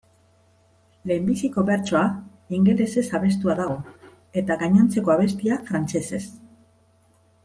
[1.11, 2.01] Lehenbiziko bertsoa
[2.59, 3.75] ingelesez abestua dago
[4.43, 6.23] eta gainontzeko abestia frantsesez.